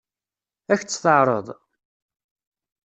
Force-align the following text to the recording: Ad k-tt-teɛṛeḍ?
Ad 0.71 0.77
k-tt-teɛṛeḍ? 0.79 1.47